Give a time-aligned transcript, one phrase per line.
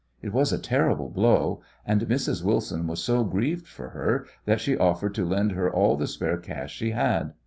[0.23, 2.43] It was a terrible blow, and Mrs.
[2.43, 6.37] Wilson was so grieved for her that she offered to lend her all the spare
[6.37, 7.35] cash she had.